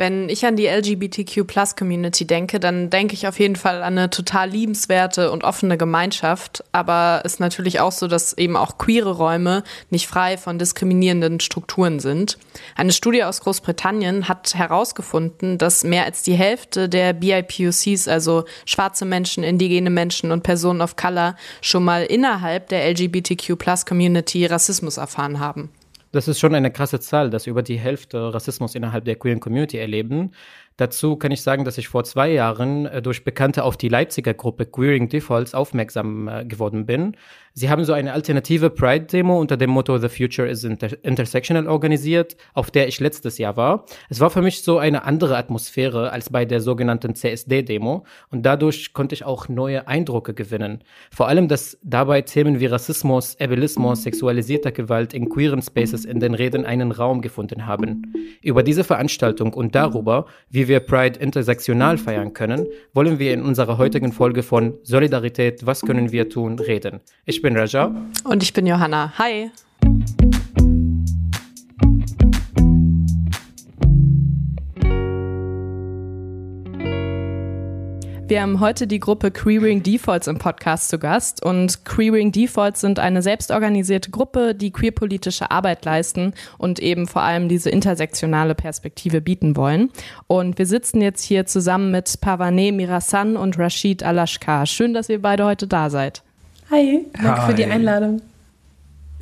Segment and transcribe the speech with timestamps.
[0.00, 4.48] Wenn ich an die LGBTQ-Plus-Community denke, dann denke ich auf jeden Fall an eine total
[4.48, 6.64] liebenswerte und offene Gemeinschaft.
[6.72, 11.38] Aber es ist natürlich auch so, dass eben auch queere Räume nicht frei von diskriminierenden
[11.38, 12.38] Strukturen sind.
[12.76, 19.04] Eine Studie aus Großbritannien hat herausgefunden, dass mehr als die Hälfte der BIPOCs, also schwarze
[19.04, 25.68] Menschen, indigene Menschen und Personen of Color, schon mal innerhalb der LGBTQ-Plus-Community Rassismus erfahren haben.
[26.12, 29.78] Das ist schon eine krasse Zahl, dass über die Hälfte Rassismus innerhalb der queeren Community
[29.78, 30.32] erleben.
[30.76, 34.34] Dazu kann ich sagen, dass ich vor zwei Jahren äh, durch Bekannte auf die Leipziger
[34.34, 37.16] Gruppe Queering Defaults aufmerksam äh, geworden bin.
[37.52, 42.36] Sie haben so eine alternative Pride-Demo unter dem Motto The Future is Inter Intersectional organisiert,
[42.54, 43.86] auf der ich letztes Jahr war.
[44.08, 48.92] Es war für mich so eine andere Atmosphäre als bei der sogenannten CSD-Demo und dadurch
[48.92, 50.84] konnte ich auch neue Eindrücke gewinnen.
[51.10, 56.34] Vor allem, dass dabei Themen wie Rassismus, Ableismus, sexualisierter Gewalt in queeren Spaces in den
[56.34, 58.12] Reden einen Raum gefunden haben.
[58.42, 63.76] Über diese Veranstaltung und darüber, wie wir Pride intersektional feiern können, wollen wir in unserer
[63.76, 67.00] heutigen Folge von Solidarität, was können wir tun, reden.
[67.24, 67.92] Ich bin Raja.
[68.24, 69.12] Und ich bin Johanna.
[69.18, 69.50] Hi.
[78.30, 83.00] Wir haben heute die Gruppe Queering Defaults im Podcast zu Gast und Queering Defaults sind
[83.00, 89.56] eine selbstorganisierte Gruppe, die queerpolitische Arbeit leisten und eben vor allem diese intersektionale Perspektive bieten
[89.56, 89.90] wollen.
[90.28, 94.64] Und wir sitzen jetzt hier zusammen mit Pavane Mirasan und Rashid Alashkar.
[94.66, 96.22] Schön, dass ihr beide heute da seid.
[96.70, 97.50] Hi, danke Hi.
[97.50, 98.22] für die Einladung.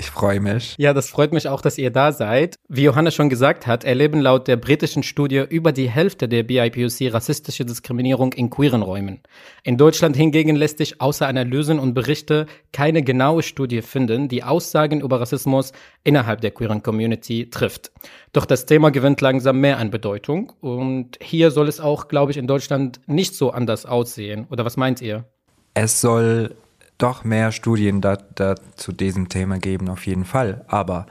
[0.01, 0.77] Ich freue mich.
[0.79, 2.55] Ja, das freut mich auch, dass ihr da seid.
[2.69, 7.13] Wie Johanna schon gesagt hat, erleben laut der britischen Studie über die Hälfte der BIPOC
[7.13, 9.21] rassistische Diskriminierung in queeren Räumen.
[9.65, 15.01] In Deutschland hingegen lässt sich außer Analysen und Berichte keine genaue Studie finden, die Aussagen
[15.01, 15.73] über Rassismus
[16.05, 17.91] innerhalb der queeren Community trifft.
[18.33, 22.37] Doch das Thema gewinnt langsam mehr an Bedeutung und hier soll es auch, glaube ich,
[22.37, 24.47] in Deutschland nicht so anders aussehen.
[24.51, 25.25] Oder was meint ihr?
[25.75, 26.55] Es soll
[26.99, 30.64] doch mehr Studien da, da zu diesem Thema geben, auf jeden Fall.
[30.67, 31.07] Aber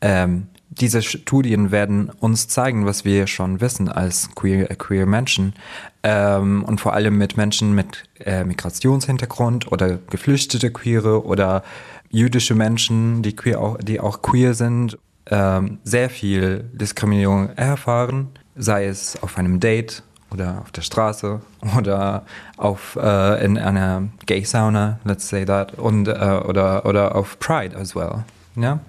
[0.00, 5.54] ähm, diese Studien werden uns zeigen, was wir schon wissen als queer, queer Menschen
[6.02, 11.62] ähm, und vor allem mit Menschen mit äh, Migrationshintergrund oder geflüchtete Queere oder
[12.10, 14.98] jüdische Menschen, die, queer auch, die auch queer sind,
[15.30, 21.40] ähm, sehr viel Diskriminierung erfahren, sei es auf einem Date oder auf der Straße
[21.78, 22.24] oder
[22.56, 27.76] auf äh, in einer Gay Sauna, let's say that, und äh, oder oder auf Pride
[27.76, 28.24] as well.
[28.56, 28.80] Ja.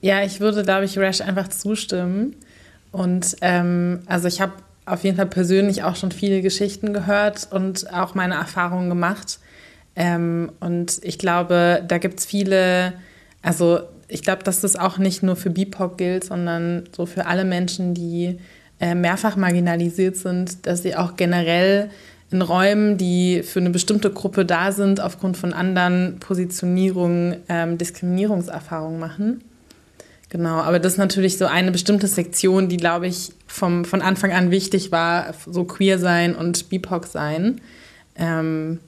[0.00, 2.36] Ja, ich würde, glaube ich, Rash einfach zustimmen.
[2.92, 4.52] Und ähm, also ich habe
[4.84, 9.40] auf jeden Fall persönlich auch schon viele Geschichten gehört und auch meine Erfahrungen gemacht.
[9.96, 12.92] Ähm, und ich glaube, da gibt es viele,
[13.42, 17.44] also ich glaube, dass das auch nicht nur für BIPOC gilt, sondern so für alle
[17.44, 18.38] Menschen, die
[18.80, 21.90] mehrfach marginalisiert sind, dass sie auch generell
[22.30, 28.98] in Räumen, die für eine bestimmte Gruppe da sind, aufgrund von anderen Positionierungen ähm, Diskriminierungserfahrungen
[28.98, 29.42] machen.
[30.28, 34.32] Genau, aber das ist natürlich so eine bestimmte Sektion, die, glaube ich, vom, von Anfang
[34.32, 37.60] an wichtig war, so queer sein und BIPOC sein.
[38.16, 38.80] Ähm,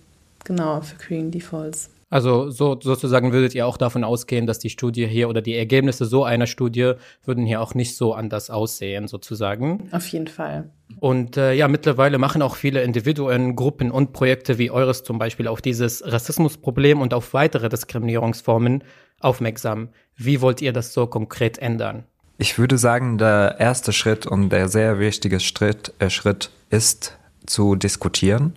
[0.45, 1.91] genau, für Queering Defaults.
[2.11, 6.07] Also so, sozusagen würdet ihr auch davon ausgehen, dass die Studie hier oder die Ergebnisse
[6.07, 9.89] so einer Studie würden hier auch nicht so anders aussehen, sozusagen.
[9.93, 10.71] Auf jeden Fall.
[11.01, 15.49] Und äh, ja, mittlerweile machen auch viele Individuen, Gruppen und Projekte wie eures zum Beispiel
[15.49, 18.85] auf dieses Rassismusproblem und auf weitere Diskriminierungsformen
[19.21, 19.91] aufmerksam.
[20.17, 22.05] Wie wollt ihr das so konkret ändern?
[22.39, 27.75] Ich würde sagen, der erste Schritt und der sehr wichtige Schritt, äh, Schritt ist zu
[27.75, 28.55] diskutieren,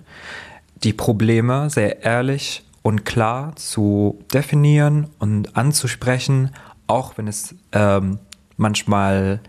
[0.84, 6.52] die Probleme sehr ehrlich und klar zu definieren und anzusprechen,
[6.88, 8.20] auch wenn es ähm,
[8.58, 9.40] manchmal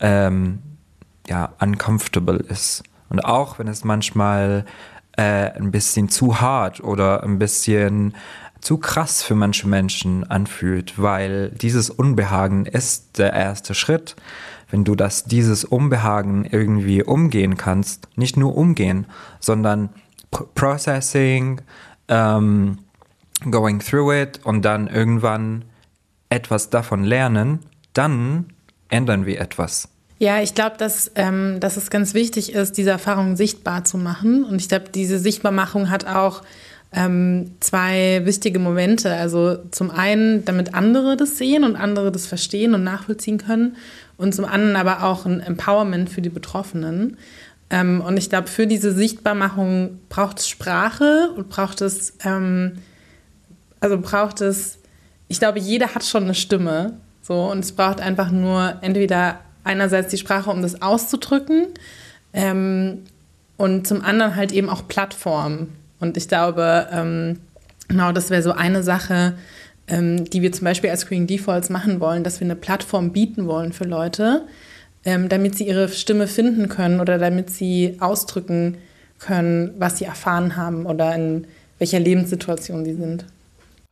[0.00, 0.60] ähm,
[1.26, 2.82] ja, uncomfortable ist.
[3.08, 4.64] Und auch wenn es manchmal
[5.16, 8.14] äh, ein bisschen zu hart oder ein bisschen
[8.60, 14.16] zu krass für manche Menschen anfühlt, weil dieses Unbehagen ist der erste Schritt.
[14.70, 19.06] Wenn du das, dieses Unbehagen irgendwie umgehen kannst, nicht nur umgehen,
[19.40, 19.90] sondern
[20.54, 21.60] Processing,
[22.12, 22.78] ähm,
[23.50, 25.64] going through it und dann irgendwann
[26.28, 27.60] etwas davon lernen,
[27.94, 28.46] dann
[28.88, 29.88] ändern wir etwas.
[30.18, 34.44] Ja, ich glaube, dass, ähm, dass es ganz wichtig ist, diese Erfahrung sichtbar zu machen.
[34.44, 36.42] Und ich glaube, diese Sichtbarmachung hat auch
[36.92, 39.12] ähm, zwei wichtige Momente.
[39.14, 43.76] Also zum einen, damit andere das sehen und andere das verstehen und nachvollziehen können.
[44.16, 47.16] Und zum anderen aber auch ein Empowerment für die Betroffenen.
[47.72, 52.78] Ähm, und ich glaube, für diese Sichtbarmachung braucht es Sprache und braucht es, ähm,
[53.80, 54.78] also braucht es,
[55.28, 56.92] ich glaube, jeder hat schon eine Stimme.
[57.22, 61.68] So, und es braucht einfach nur entweder einerseits die Sprache, um das auszudrücken
[62.34, 63.04] ähm,
[63.56, 65.72] und zum anderen halt eben auch Plattformen.
[65.98, 67.38] Und ich glaube, ähm,
[67.88, 69.34] genau, das wäre so eine Sache,
[69.86, 73.46] ähm, die wir zum Beispiel als Screen Defaults machen wollen, dass wir eine Plattform bieten
[73.46, 74.44] wollen für Leute,
[75.04, 78.78] ähm, damit sie ihre Stimme finden können oder damit sie ausdrücken
[79.18, 81.46] können, was sie erfahren haben oder in
[81.78, 83.24] welcher Lebenssituation sie sind.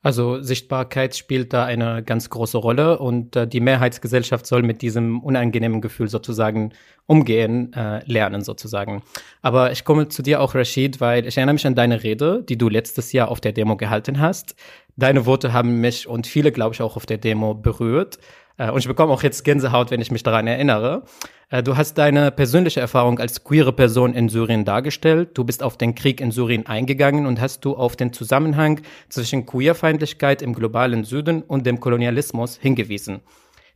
[0.02, 5.20] Also Sichtbarkeit spielt da eine ganz große Rolle und äh, die Mehrheitsgesellschaft soll mit diesem
[5.20, 6.72] unangenehmen Gefühl sozusagen
[7.04, 9.02] umgehen, äh, lernen sozusagen.
[9.42, 12.56] Aber ich komme zu dir auch, Rashid, weil ich erinnere mich an deine Rede, die
[12.56, 14.54] du letztes Jahr auf der Demo gehalten hast.
[14.96, 18.18] Deine Worte haben mich und viele, glaube ich, auch auf der Demo berührt.
[18.60, 21.02] Äh, und ich bekomme auch jetzt Gänsehaut, wenn ich mich daran erinnere.
[21.48, 25.30] Äh, du hast deine persönliche Erfahrung als queere Person in Syrien dargestellt.
[25.34, 29.46] Du bist auf den Krieg in Syrien eingegangen und hast du auf den Zusammenhang zwischen
[29.46, 33.20] Queerfeindlichkeit im globalen Süden und dem Kolonialismus hingewiesen.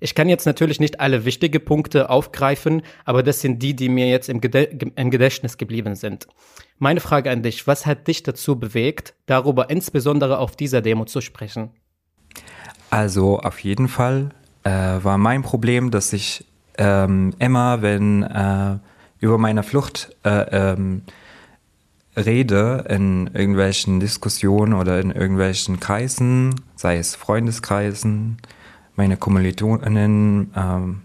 [0.00, 4.08] Ich kann jetzt natürlich nicht alle wichtige Punkte aufgreifen, aber das sind die, die mir
[4.08, 6.26] jetzt im Gedächtnis geblieben sind.
[6.78, 11.22] Meine Frage an dich, was hat dich dazu bewegt, darüber insbesondere auf dieser Demo zu
[11.22, 11.70] sprechen?
[12.90, 14.30] Also auf jeden Fall
[14.64, 16.44] äh, war mein Problem, dass ich
[16.76, 18.78] ähm, immer, wenn äh,
[19.20, 21.02] über meine Flucht äh, ähm,
[22.16, 28.38] rede in irgendwelchen Diskussionen oder in irgendwelchen Kreisen, sei es Freundeskreisen,
[28.96, 31.02] meine Kommilitoninnen, ähm,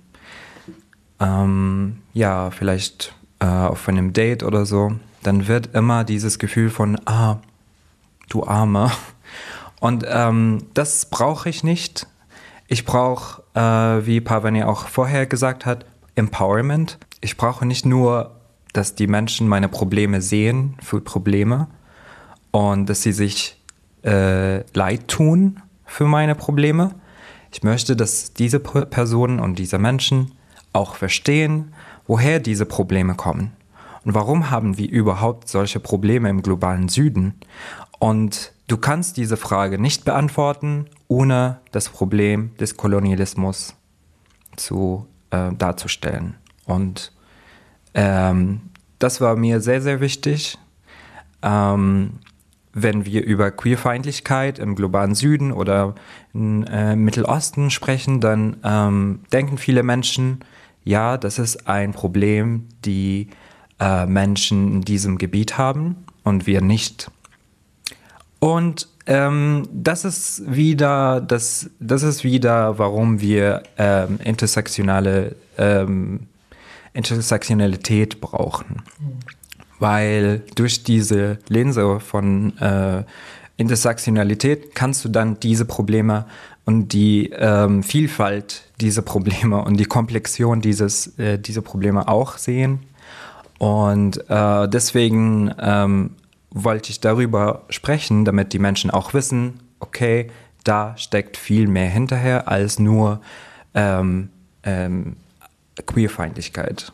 [1.19, 6.99] ähm, ja, vielleicht äh, auf einem Date oder so, dann wird immer dieses Gefühl von,
[7.05, 7.37] ah,
[8.29, 8.91] du Arme.
[9.79, 12.05] Und ähm, das brauche ich nicht.
[12.67, 15.85] Ich brauche, äh, wie Pavani auch vorher gesagt hat,
[16.15, 16.97] Empowerment.
[17.21, 18.35] Ich brauche nicht nur,
[18.73, 21.67] dass die Menschen meine Probleme sehen für Probleme
[22.51, 23.61] und dass sie sich
[24.05, 26.91] äh, leid tun für meine Probleme.
[27.51, 30.31] Ich möchte, dass diese Personen und diese Menschen
[30.71, 31.73] auch verstehen,
[32.07, 33.51] woher diese Probleme kommen.
[34.05, 37.33] Und warum haben wir überhaupt solche Probleme im globalen Süden?
[37.97, 43.75] Und du kannst diese Frage nicht beantworten ohne das Problem des Kolonialismus
[44.55, 46.35] zu, äh, darzustellen.
[46.65, 47.11] Und
[47.93, 48.61] ähm,
[48.99, 50.57] das war mir sehr, sehr wichtig.
[51.41, 52.19] Ähm,
[52.73, 55.95] wenn wir über Queerfeindlichkeit im globalen Süden oder
[56.33, 60.45] im äh, Mittelosten sprechen, dann ähm, denken viele Menschen,
[60.83, 63.29] ja, das ist ein Problem, die
[63.79, 67.11] äh, Menschen in diesem Gebiet haben und wir nicht.
[68.39, 76.27] Und ähm, das ist wieder, das, das ist wieder, warum wir ähm, intersektionale ähm,
[76.93, 78.83] Intersektionalität brauchen.
[78.99, 79.19] Mhm.
[79.79, 83.03] Weil durch diese Linse von äh,
[83.57, 86.25] Intersektionalität kannst du dann diese Probleme
[86.65, 92.81] und die ähm, Vielfalt dieser Probleme und die Komplexion dieses, äh, dieser Probleme auch sehen.
[93.57, 96.11] Und äh, deswegen ähm,
[96.51, 100.29] wollte ich darüber sprechen, damit die Menschen auch wissen, okay,
[100.63, 103.21] da steckt viel mehr hinterher als nur
[103.73, 104.29] ähm,
[104.63, 105.15] ähm,
[105.85, 106.91] Queerfeindlichkeit.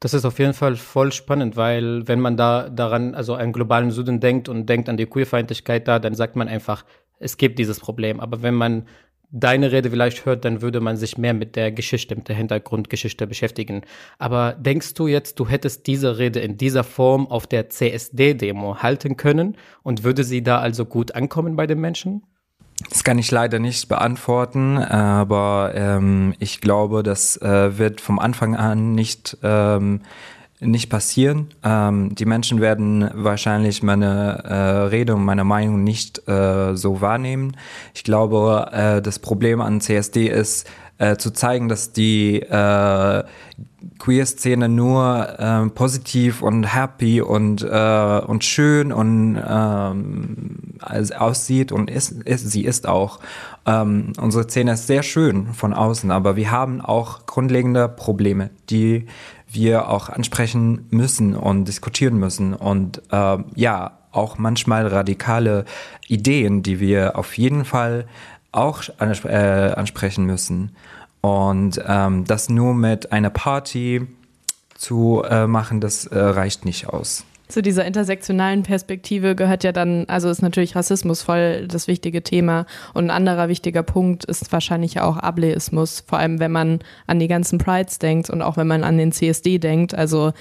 [0.00, 3.90] Das ist auf jeden Fall voll spannend, weil wenn man da daran, also an globalen
[3.90, 6.84] Süden denkt und denkt an die Queerfeindlichkeit da, dann sagt man einfach,
[7.18, 8.18] es gibt dieses Problem.
[8.18, 8.86] Aber wenn man
[9.32, 13.26] deine Rede vielleicht hört, dann würde man sich mehr mit der Geschichte, mit der Hintergrundgeschichte
[13.26, 13.82] beschäftigen.
[14.18, 19.16] Aber denkst du jetzt, du hättest diese Rede in dieser Form auf der CSD-Demo halten
[19.16, 22.22] können und würde sie da also gut ankommen bei den Menschen?
[22.88, 28.56] Das kann ich leider nicht beantworten, aber ähm, ich glaube, das äh, wird vom Anfang
[28.56, 30.00] an nicht ähm,
[30.60, 31.48] nicht passieren.
[31.64, 34.54] Ähm, die Menschen werden wahrscheinlich meine äh,
[34.88, 37.56] Rede und meine Meinung nicht äh, so wahrnehmen.
[37.94, 43.24] Ich glaube, äh, das Problem an CSD ist, äh, zu zeigen, dass die äh,
[43.98, 50.58] Queer-Szene nur äh, positiv und happy und, äh, und schön und ähm,
[51.18, 53.20] aussieht und ist, ist, sie ist auch.
[53.66, 59.06] Ähm, unsere Szene ist sehr schön von außen, aber wir haben auch grundlegende Probleme, die
[59.52, 62.54] wir auch ansprechen müssen und diskutieren müssen.
[62.54, 65.64] Und äh, ja, auch manchmal radikale
[66.08, 68.06] Ideen, die wir auf jeden Fall
[68.52, 70.74] auch ansp äh, ansprechen müssen.
[71.20, 74.06] Und ähm, das nur mit einer Party
[74.74, 80.04] zu äh, machen, das äh, reicht nicht aus zu dieser intersektionalen Perspektive gehört ja dann,
[80.08, 82.66] also ist natürlich Rassismus voll das wichtige Thema.
[82.94, 87.28] Und ein anderer wichtiger Punkt ist wahrscheinlich auch Ableismus, vor allem wenn man an die
[87.28, 89.94] ganzen Prides denkt und auch wenn man an den CSD denkt.
[89.94, 90.32] Also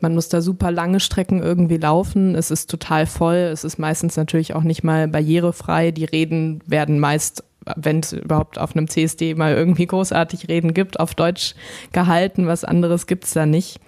[0.00, 2.34] Man muss da super lange Strecken irgendwie laufen.
[2.34, 3.36] Es ist total voll.
[3.36, 5.90] Es ist meistens natürlich auch nicht mal barrierefrei.
[5.90, 7.44] Die Reden werden meist
[7.76, 11.54] wenn es überhaupt auf einem CSD mal irgendwie großartig Reden gibt, auf Deutsch
[11.92, 12.46] gehalten.
[12.46, 13.80] Was anderes gibt es da nicht.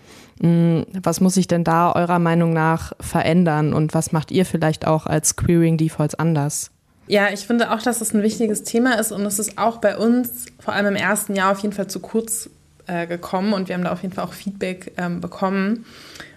[0.43, 4.87] Mm, was muss sich denn da eurer Meinung nach verändern und was macht ihr vielleicht
[4.89, 6.73] auch als Queering Defaults anders?
[7.07, 9.97] Ja, ich finde auch, dass das ein wichtiges Thema ist und es ist auch bei
[9.97, 12.51] uns vor allem im ersten Jahr auf jeden Fall zu kurz
[12.89, 15.85] äh, gekommen und wir haben da auf jeden Fall auch Feedback ähm, bekommen.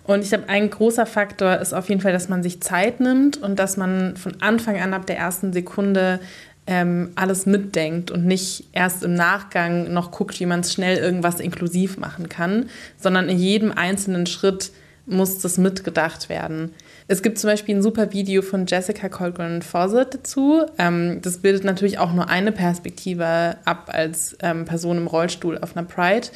[0.03, 3.37] Und ich glaube, ein großer Faktor ist auf jeden Fall, dass man sich Zeit nimmt
[3.37, 6.19] und dass man von Anfang an ab der ersten Sekunde
[6.67, 11.97] ähm, alles mitdenkt und nicht erst im Nachgang noch guckt, wie man schnell irgendwas inklusiv
[11.97, 14.71] machen kann, sondern in jedem einzelnen Schritt
[15.05, 16.71] muss das mitgedacht werden.
[17.07, 20.63] Es gibt zum Beispiel ein super Video von Jessica Colgan Fawcett dazu.
[20.79, 25.77] Ähm, das bildet natürlich auch nur eine Perspektive ab als ähm, Person im Rollstuhl auf
[25.77, 26.29] einer Pride.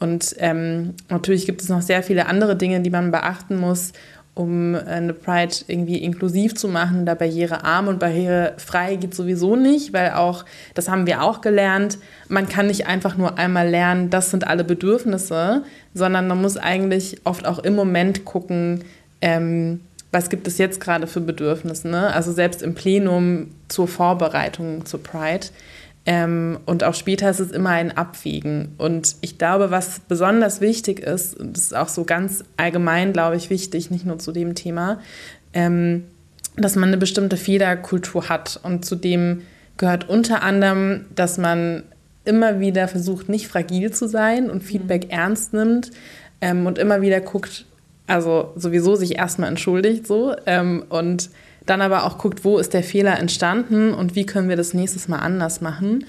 [0.00, 3.92] Und ähm, natürlich gibt es noch sehr viele andere Dinge, die man beachten muss
[4.34, 10.10] um eine Pride irgendwie inklusiv zu machen oder barrierearm und barrierefrei geht sowieso nicht, weil
[10.10, 11.98] auch, das haben wir auch gelernt,
[12.28, 15.62] man kann nicht einfach nur einmal lernen, das sind alle Bedürfnisse,
[15.94, 18.82] sondern man muss eigentlich oft auch im Moment gucken,
[19.20, 21.88] ähm, was gibt es jetzt gerade für Bedürfnisse.
[21.88, 22.12] Ne?
[22.12, 25.46] Also selbst im Plenum zur Vorbereitung zur Pride
[26.06, 28.74] ähm, und auch später ist es immer ein Abwägen.
[28.76, 33.36] Und ich glaube, was besonders wichtig ist, und das ist auch so ganz allgemein, glaube
[33.36, 35.00] ich, wichtig, nicht nur zu dem Thema,
[35.54, 36.04] ähm,
[36.56, 38.60] dass man eine bestimmte Fehlerkultur hat.
[38.62, 39.42] Und zu dem
[39.76, 41.84] gehört unter anderem, dass man
[42.24, 45.10] immer wieder versucht, nicht fragil zu sein und Feedback mhm.
[45.10, 45.90] ernst nimmt
[46.40, 47.66] ähm, und immer wieder guckt,
[48.06, 51.30] also sowieso sich erstmal entschuldigt so ähm, und
[51.66, 55.08] dann aber auch guckt, wo ist der Fehler entstanden und wie können wir das nächstes
[55.08, 56.04] Mal anders machen.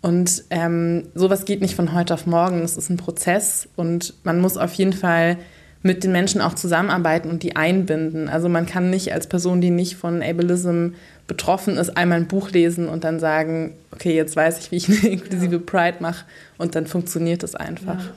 [0.00, 2.62] Und ähm, sowas geht nicht von heute auf morgen.
[2.62, 5.38] Es ist ein Prozess und man muss auf jeden Fall
[5.82, 8.28] mit den Menschen auch zusammenarbeiten und die einbinden.
[8.28, 10.88] Also man kann nicht als Person, die nicht von Ableism
[11.26, 14.88] betroffen ist, einmal ein Buch lesen und dann sagen, okay, jetzt weiß ich, wie ich
[14.88, 16.24] eine inklusive Pride mache
[16.58, 17.98] und dann funktioniert es einfach.
[17.98, 18.10] Ja.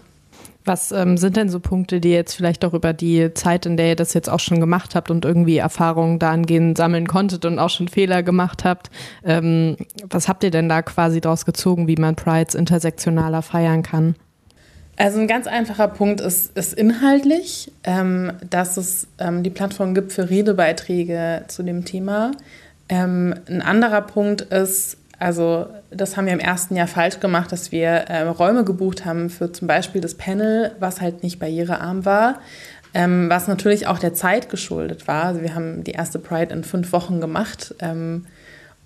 [0.67, 3.89] Was ähm, sind denn so Punkte, die jetzt vielleicht auch über die Zeit, in der
[3.89, 7.69] ihr das jetzt auch schon gemacht habt und irgendwie Erfahrungen dahingehend sammeln konntet und auch
[7.69, 8.89] schon Fehler gemacht habt?
[9.23, 9.77] Ähm,
[10.09, 14.15] was habt ihr denn da quasi draus gezogen, wie man Prides intersektionaler feiern kann?
[14.97, 20.11] Also ein ganz einfacher Punkt ist, ist inhaltlich, ähm, dass es ähm, die Plattform gibt
[20.11, 22.31] für Redebeiträge zu dem Thema.
[22.89, 27.71] Ähm, ein anderer Punkt ist, also das haben wir im ersten Jahr falsch gemacht, dass
[27.71, 32.39] wir äh, Räume gebucht haben für zum Beispiel das Panel, was halt nicht barrierearm war,
[32.93, 35.25] ähm, was natürlich auch der Zeit geschuldet war.
[35.25, 38.25] Also wir haben die erste Pride in fünf Wochen gemacht ähm,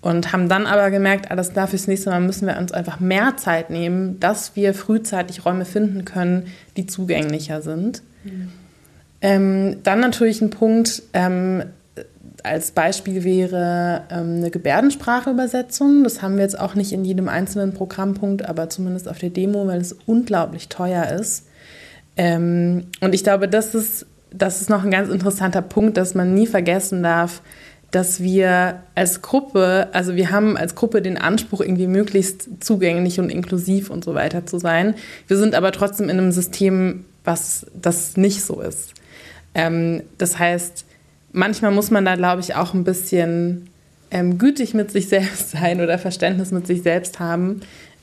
[0.00, 3.36] und haben dann aber gemerkt, alles klar, fürs nächste Mal müssen wir uns einfach mehr
[3.36, 6.46] Zeit nehmen, dass wir frühzeitig Räume finden können,
[6.78, 8.02] die zugänglicher sind.
[8.24, 8.52] Mhm.
[9.20, 11.62] Ähm, dann natürlich ein Punkt, ähm,
[12.42, 16.04] als Beispiel wäre ähm, eine Gebärdenspracheübersetzung.
[16.04, 19.66] Das haben wir jetzt auch nicht in jedem einzelnen Programmpunkt, aber zumindest auf der Demo,
[19.66, 21.46] weil es unglaublich teuer ist.
[22.16, 26.34] Ähm, und ich glaube, das ist, das ist noch ein ganz interessanter Punkt, dass man
[26.34, 27.42] nie vergessen darf,
[27.90, 33.30] dass wir als Gruppe, also wir haben als Gruppe den Anspruch, irgendwie möglichst zugänglich und
[33.30, 34.94] inklusiv und so weiter zu sein.
[35.28, 38.94] Wir sind aber trotzdem in einem System, was das nicht so ist.
[39.54, 40.86] Ähm, das heißt,
[41.32, 43.68] manchmal muss man da, glaube ich, auch ein bisschen
[44.10, 47.60] ähm, gütig mit sich selbst sein oder Verständnis mit sich selbst haben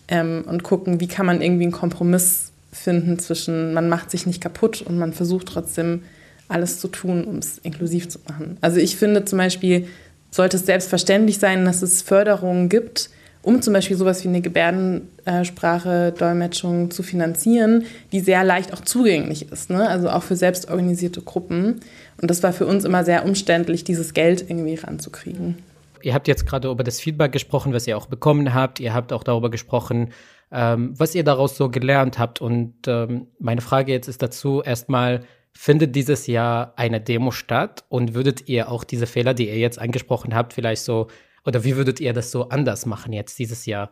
[0.07, 4.41] ähm, und gucken, wie kann man irgendwie einen Kompromiss finden zwischen, man macht sich nicht
[4.41, 6.03] kaputt und man versucht trotzdem
[6.47, 8.57] alles zu tun, um es inklusiv zu machen.
[8.61, 9.87] Also ich finde zum Beispiel,
[10.31, 13.09] sollte es selbstverständlich sein, dass es Förderungen gibt,
[13.41, 19.69] um zum Beispiel sowas wie eine Gebärdensprache-Dolmetschung zu finanzieren, die sehr leicht auch zugänglich ist,
[19.69, 19.87] ne?
[19.87, 21.79] also auch für selbstorganisierte Gruppen.
[22.21, 25.57] Und das war für uns immer sehr umständlich, dieses Geld irgendwie ranzukriegen.
[26.01, 28.79] Ihr habt jetzt gerade über das Feedback gesprochen, was ihr auch bekommen habt.
[28.79, 30.11] Ihr habt auch darüber gesprochen,
[30.51, 32.41] ähm, was ihr daraus so gelernt habt.
[32.41, 35.21] Und ähm, meine Frage jetzt ist dazu erstmal,
[35.51, 37.83] findet dieses Jahr eine Demo statt?
[37.89, 41.07] Und würdet ihr auch diese Fehler, die ihr jetzt angesprochen habt, vielleicht so,
[41.45, 43.91] oder wie würdet ihr das so anders machen jetzt dieses Jahr?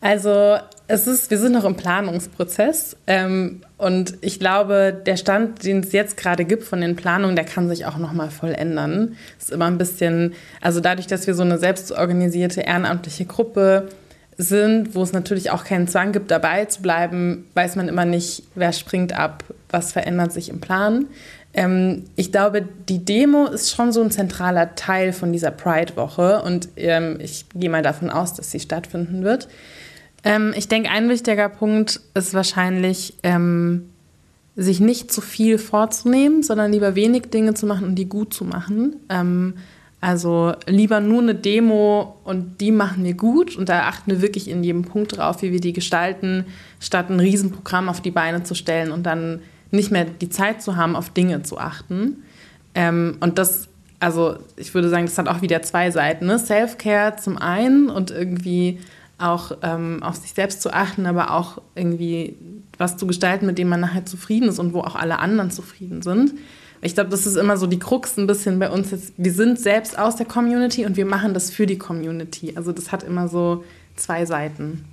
[0.00, 5.80] Also es ist, wir sind noch im Planungsprozess ähm, und ich glaube, der Stand, den
[5.80, 9.16] es jetzt gerade gibt von den Planungen, der kann sich auch noch mal voll ändern.
[9.38, 13.88] Es ist immer ein bisschen, also dadurch, dass wir so eine selbstorganisierte ehrenamtliche Gruppe
[14.38, 18.44] sind, wo es natürlich auch keinen Zwang gibt, dabei zu bleiben, weiß man immer nicht,
[18.54, 21.06] wer springt ab, was verändert sich im Plan.
[21.56, 26.68] Ähm, ich glaube, die Demo ist schon so ein zentraler Teil von dieser Pride-Woche und
[26.76, 29.48] ähm, ich gehe mal davon aus, dass sie stattfinden wird.
[30.22, 33.88] Ähm, ich denke, ein wichtiger Punkt ist wahrscheinlich, ähm,
[34.54, 38.44] sich nicht zu viel vorzunehmen, sondern lieber wenig Dinge zu machen und die gut zu
[38.44, 38.96] machen.
[39.08, 39.54] Ähm,
[40.02, 44.48] also lieber nur eine Demo und die machen wir gut und da achten wir wirklich
[44.48, 46.44] in jedem Punkt drauf, wie wir die gestalten,
[46.80, 50.76] statt ein Riesenprogramm auf die Beine zu stellen und dann nicht mehr die Zeit zu
[50.76, 52.22] haben, auf Dinge zu achten.
[52.74, 53.68] Ähm, und das,
[54.00, 56.26] also ich würde sagen, das hat auch wieder zwei Seiten.
[56.26, 56.38] Ne?
[56.38, 58.78] Self-Care zum einen und irgendwie
[59.18, 62.36] auch ähm, auf sich selbst zu achten, aber auch irgendwie
[62.78, 66.02] was zu gestalten, mit dem man nachher zufrieden ist und wo auch alle anderen zufrieden
[66.02, 66.34] sind.
[66.82, 69.14] Ich glaube, das ist immer so die Krux ein bisschen bei uns jetzt.
[69.16, 72.52] Wir sind selbst aus der Community und wir machen das für die Community.
[72.54, 73.64] Also das hat immer so
[73.96, 74.84] zwei Seiten.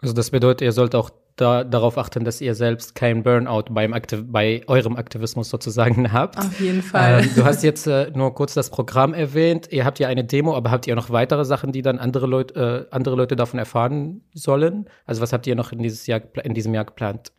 [0.00, 3.94] Also das bedeutet, ihr sollt auch da, darauf achten, dass ihr selbst kein Burnout beim
[3.94, 6.36] Aktiv bei eurem Aktivismus sozusagen habt.
[6.38, 7.22] Auf jeden Fall.
[7.22, 9.68] Ähm, du hast jetzt äh, nur kurz das Programm erwähnt.
[9.70, 12.88] Ihr habt ja eine Demo, aber habt ihr noch weitere Sachen, die dann andere Leute,
[12.90, 14.86] äh, andere Leute davon erfahren sollen?
[15.06, 17.32] Also was habt ihr noch in, dieses Jahr, in diesem Jahr geplant?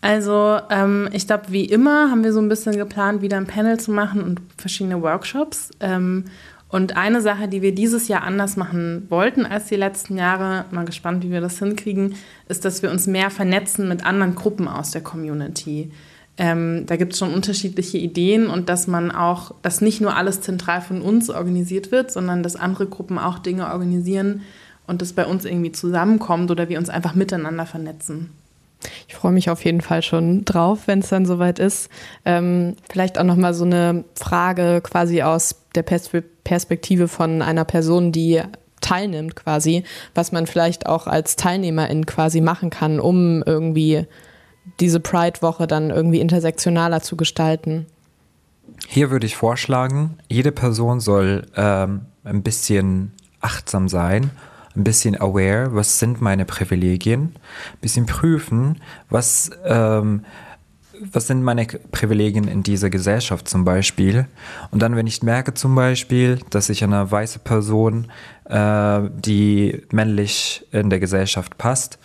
[0.00, 3.80] Also ähm, ich glaube, wie immer haben wir so ein bisschen geplant, wieder ein Panel
[3.80, 5.70] zu machen und verschiedene Workshops.
[5.80, 6.26] Ähm,
[6.68, 10.84] und eine Sache, die wir dieses Jahr anders machen wollten als die letzten Jahre, mal
[10.84, 12.14] gespannt, wie wir das hinkriegen,
[12.48, 15.90] ist, dass wir uns mehr vernetzen mit anderen Gruppen aus der Community.
[16.36, 20.40] Ähm, da gibt es schon unterschiedliche Ideen und dass man auch, dass nicht nur alles
[20.40, 24.42] zentral von uns organisiert wird, sondern dass andere Gruppen auch Dinge organisieren
[24.86, 28.30] und das bei uns irgendwie zusammenkommt oder wir uns einfach miteinander vernetzen.
[29.08, 31.90] Ich freue mich auf jeden Fall schon drauf, wenn es dann soweit ist.
[32.24, 36.10] Ähm, vielleicht auch noch mal so eine Frage quasi aus der Pers
[36.44, 38.42] Perspektive von einer Person, die
[38.80, 44.06] teilnimmt quasi, was man vielleicht auch als Teilnehmerin quasi machen kann, um irgendwie
[44.80, 47.86] diese Pride-Woche dann irgendwie intersektionaler zu gestalten.
[48.86, 54.30] Hier würde ich vorschlagen, jede Person soll ähm, ein bisschen achtsam sein
[54.78, 58.80] ein bisschen aware, was sind meine Privilegien, ein bisschen prüfen,
[59.10, 60.24] was, ähm,
[61.12, 64.26] was sind meine Privilegien in dieser Gesellschaft zum Beispiel.
[64.70, 68.08] Und dann, wenn ich merke zum Beispiel, dass ich eine weiße Person,
[68.44, 71.98] äh, die männlich in der Gesellschaft passt,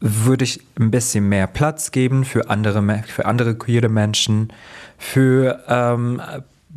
[0.00, 4.52] würde ich ein bisschen mehr Platz geben für andere, für andere queere Menschen,
[4.98, 6.20] für, ähm,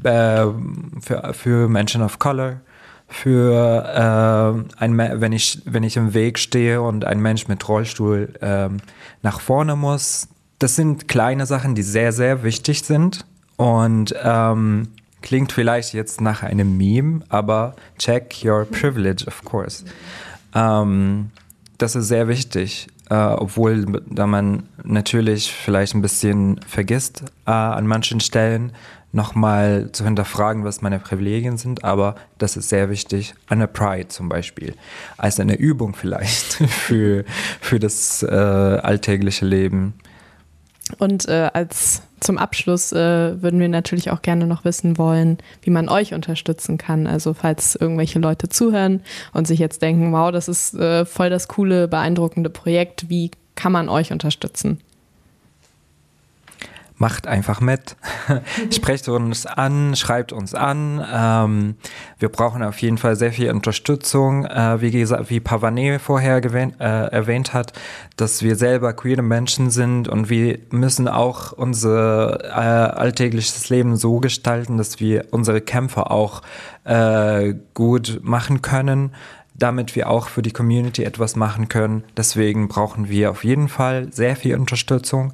[0.03, 0.45] äh,
[1.01, 2.61] für, für Menschen of Color,
[3.09, 8.33] für äh, ein, wenn ich, wenn ich im Weg stehe und ein Mensch mit Rollstuhl
[8.41, 8.69] äh,
[9.23, 10.29] nach vorne muss.
[10.59, 13.25] Das sind kleine Sachen, die sehr, sehr wichtig sind
[13.57, 14.87] und ähm,
[15.21, 19.83] klingt vielleicht jetzt nach einem Meme, aber check your privilege, of course.
[20.55, 21.31] Ähm,
[21.77, 27.85] das ist sehr wichtig, äh, obwohl da man natürlich vielleicht ein bisschen vergisst äh, an
[27.85, 28.71] manchen Stellen,
[29.13, 34.29] nochmal zu hinterfragen, was meine Privilegien sind, aber das ist sehr wichtig an Pride zum
[34.29, 34.75] Beispiel,
[35.17, 37.25] als eine Übung vielleicht für,
[37.61, 39.93] für das äh, alltägliche Leben.
[40.99, 45.69] Und äh, als zum Abschluss äh, würden wir natürlich auch gerne noch wissen wollen, wie
[45.69, 47.07] man euch unterstützen kann.
[47.07, 49.01] Also falls irgendwelche Leute zuhören
[49.33, 53.71] und sich jetzt denken, wow, das ist äh, voll das coole, beeindruckende Projekt, wie kann
[53.71, 54.79] man euch unterstützen?
[56.97, 57.95] Macht einfach mit.
[58.73, 61.05] Sprecht uns an, schreibt uns an.
[61.13, 61.75] Ähm,
[62.17, 64.45] wir brauchen auf jeden Fall sehr viel Unterstützung.
[64.45, 67.73] Äh, wie, gesagt, wie Pavane vorher gewähnt, äh, erwähnt hat,
[68.15, 74.19] dass wir selber queere Menschen sind und wir müssen auch unser äh, alltägliches Leben so
[74.19, 76.41] gestalten, dass wir unsere Kämpfe auch
[76.83, 79.11] äh, gut machen können
[79.57, 82.03] damit wir auch für die Community etwas machen können.
[82.15, 85.33] Deswegen brauchen wir auf jeden Fall sehr viel Unterstützung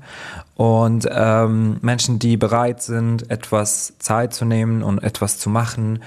[0.55, 5.99] und ähm, Menschen, die bereit sind, etwas Zeit zu nehmen und etwas zu machen.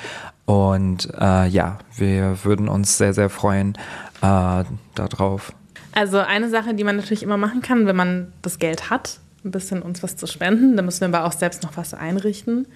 [0.44, 3.76] Und äh, ja, wir würden uns sehr, sehr freuen
[4.22, 5.52] äh, darauf.
[5.92, 9.50] Also eine Sache, die man natürlich immer machen kann, wenn man das Geld hat, ein
[9.50, 12.66] bisschen uns was zu spenden, dann müssen wir aber auch selbst noch was einrichten.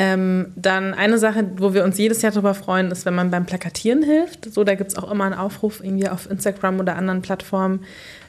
[0.00, 3.46] Ähm, dann eine Sache, wo wir uns jedes Jahr darüber freuen, ist, wenn man beim
[3.46, 4.44] Plakatieren hilft.
[4.44, 7.80] So, da gibt es auch immer einen Aufruf irgendwie auf Instagram oder anderen Plattformen.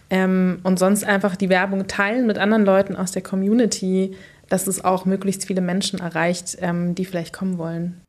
[0.09, 4.15] Ähm, und sonst einfach die Werbung teilen mit anderen Leuten aus der Community,
[4.49, 8.01] dass es auch möglichst viele Menschen erreicht, ähm, die vielleicht kommen wollen.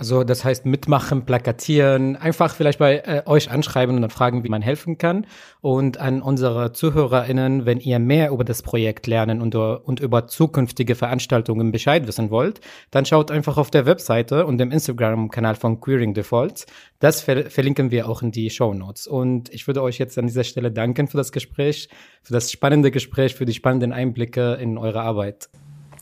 [0.00, 4.48] Also das heißt mitmachen, plakatieren, einfach vielleicht bei äh, euch anschreiben und dann fragen, wie
[4.48, 5.26] man helfen kann.
[5.60, 10.94] Und an unsere ZuhörerInnen, wenn ihr mehr über das Projekt lernen und, und über zukünftige
[10.94, 16.14] Veranstaltungen Bescheid wissen wollt, dann schaut einfach auf der Webseite und dem Instagram-Kanal von Queering
[16.14, 16.64] Defaults.
[16.98, 19.06] Das ver verlinken wir auch in die Show Notes.
[19.06, 21.90] Und ich würde euch jetzt an dieser Stelle danken für das Gespräch,
[22.22, 25.50] für das spannende Gespräch, für die spannenden Einblicke in eure Arbeit.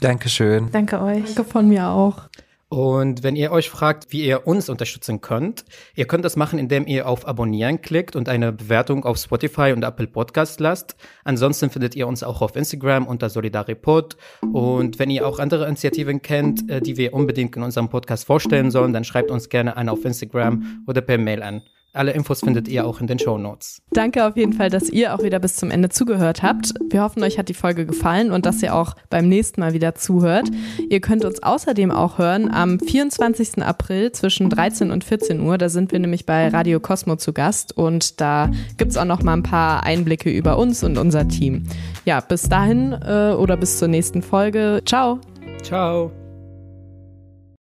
[0.00, 0.68] Dankeschön.
[0.70, 1.24] Danke euch.
[1.34, 2.28] Danke von mir auch.
[2.68, 6.86] Und wenn ihr euch fragt, wie ihr uns unterstützen könnt, ihr könnt das machen, indem
[6.86, 10.94] ihr auf Abonnieren klickt und eine Bewertung auf Spotify und Apple Podcast lasst.
[11.24, 14.18] Ansonsten findet ihr uns auch auf Instagram unter Solidaripod.
[14.52, 18.70] Und wenn ihr auch andere Initiativen kennt, äh, die wir unbedingt in unserem Podcast vorstellen
[18.70, 21.62] sollen, dann schreibt uns gerne eine auf Instagram oder per Mail an.
[21.98, 23.82] Alle Infos findet ihr auch in den Show Notes.
[23.90, 26.72] Danke auf jeden Fall, dass ihr auch wieder bis zum Ende zugehört habt.
[26.90, 29.96] Wir hoffen, euch hat die Folge gefallen und dass ihr auch beim nächsten Mal wieder
[29.96, 30.48] zuhört.
[30.88, 33.64] Ihr könnt uns außerdem auch hören am 24.
[33.64, 35.58] April zwischen 13 und 14 Uhr.
[35.58, 39.24] Da sind wir nämlich bei Radio Cosmo zu Gast und da gibt es auch noch
[39.24, 41.64] mal ein paar Einblicke über uns und unser Team.
[42.04, 44.82] Ja, bis dahin äh, oder bis zur nächsten Folge.
[44.86, 45.18] Ciao.
[45.64, 46.12] Ciao.